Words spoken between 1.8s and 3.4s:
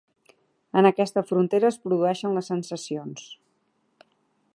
produeixen les sensacions.